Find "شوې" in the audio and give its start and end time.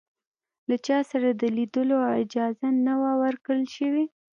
3.75-4.05